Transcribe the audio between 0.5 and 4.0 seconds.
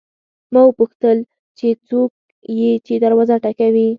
ما وپوښتل چې څوک یې چې دروازه ټکوي.